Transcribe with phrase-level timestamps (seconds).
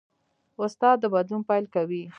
[0.63, 2.03] استاد د بدلون پیل کوي.